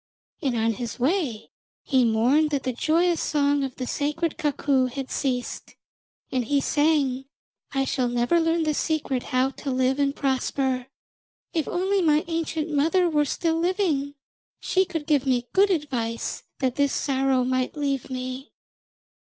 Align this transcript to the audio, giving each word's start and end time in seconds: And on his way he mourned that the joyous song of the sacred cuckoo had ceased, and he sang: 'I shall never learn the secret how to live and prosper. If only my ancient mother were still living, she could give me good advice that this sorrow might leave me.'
And 0.41 0.57
on 0.57 0.73
his 0.73 0.97
way 0.99 1.51
he 1.83 2.03
mourned 2.03 2.49
that 2.49 2.63
the 2.63 2.73
joyous 2.73 3.21
song 3.21 3.63
of 3.63 3.75
the 3.75 3.85
sacred 3.85 4.35
cuckoo 4.35 4.87
had 4.87 5.11
ceased, 5.11 5.75
and 6.31 6.43
he 6.45 6.59
sang: 6.59 7.25
'I 7.73 7.85
shall 7.85 8.07
never 8.07 8.39
learn 8.41 8.63
the 8.63 8.73
secret 8.73 9.21
how 9.21 9.51
to 9.51 9.69
live 9.69 9.99
and 9.99 10.15
prosper. 10.15 10.87
If 11.53 11.67
only 11.67 12.01
my 12.01 12.25
ancient 12.27 12.71
mother 12.71 13.07
were 13.11 13.25
still 13.25 13.59
living, 13.59 14.15
she 14.59 14.85
could 14.85 15.05
give 15.05 15.27
me 15.27 15.49
good 15.53 15.69
advice 15.69 16.45
that 16.57 16.77
this 16.77 16.93
sorrow 16.93 17.43
might 17.43 17.77
leave 17.77 18.09
me.' 18.09 18.51